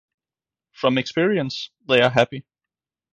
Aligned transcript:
From 0.71 0.97
experience, 0.97 1.69
they 1.87 2.01
are 2.01 2.09
happy 2.09 2.43